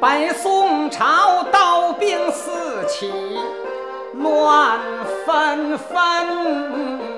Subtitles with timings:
[0.00, 2.52] 北宋朝刀兵四
[2.86, 3.12] 起，
[4.14, 4.78] 乱
[5.26, 5.98] 纷纷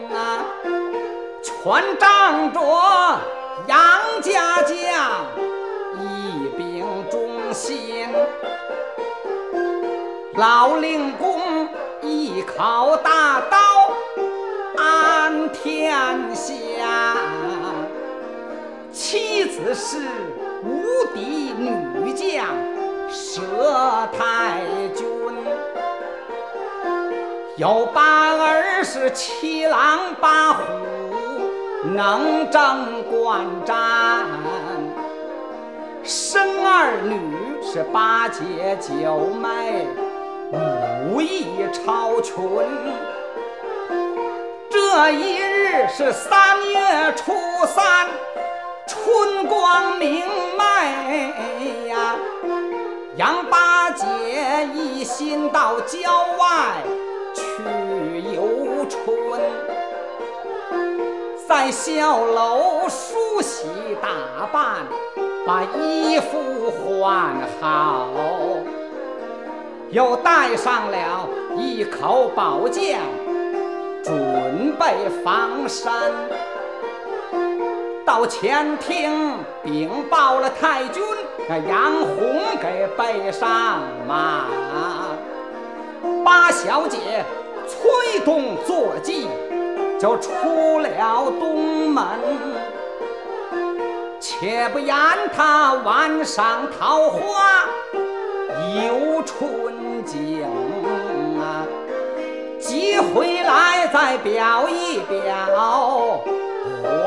[0.09, 0.45] 啊，
[1.43, 2.61] 全仗着
[3.67, 3.79] 杨
[4.23, 4.75] 家将
[5.99, 8.09] 一兵忠心，
[10.37, 11.69] 老令公
[12.01, 13.59] 一口大刀
[14.79, 17.15] 安天下，
[18.91, 19.99] 妻子是
[20.65, 22.00] 无敌女
[23.11, 24.61] 佘太
[24.95, 25.05] 君，
[27.57, 30.63] 有八儿是七狼八虎
[31.93, 34.27] 能征惯战，
[36.05, 37.19] 生儿女
[37.61, 39.89] 是八姐九妹
[41.11, 42.37] 武艺超群。
[44.71, 47.33] 这一日是三月初
[47.67, 48.07] 三，
[48.87, 50.25] 春光明
[50.57, 51.33] 媚。
[53.17, 54.05] 杨八姐
[54.73, 55.99] 一心到郊
[56.39, 56.83] 外
[57.35, 57.43] 去
[58.33, 59.41] 游春，
[61.49, 63.67] 在小楼梳洗
[64.01, 64.87] 打扮，
[65.45, 68.07] 把衣服换好，
[69.91, 73.01] 又带上了一口宝剑。
[74.03, 75.93] 准备防身，
[78.11, 81.01] 到前厅禀报了太君，
[81.49, 84.47] 那杨红给备上马。
[86.25, 87.25] 八小姐
[87.69, 89.29] 催动坐骑，
[89.97, 92.05] 就出了东门。
[94.19, 94.97] 且不言
[95.33, 97.21] 他晚上桃花
[98.75, 100.43] 游春景
[101.41, 101.63] 啊。
[102.59, 106.21] 急回来再表一表，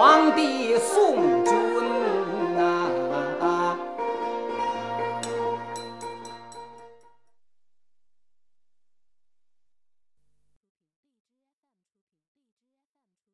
[0.03, 1.32] 皇帝宋。